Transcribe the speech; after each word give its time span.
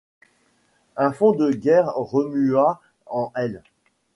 Un 0.97 1.11
fond 1.11 1.31
de 1.31 1.51
guerre 1.51 1.93
remua 1.95 2.81
en 3.05 3.31
elle. 3.35 3.61